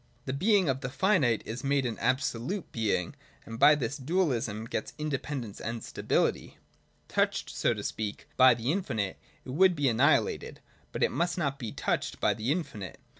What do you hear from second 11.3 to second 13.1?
not be touched by the infinite.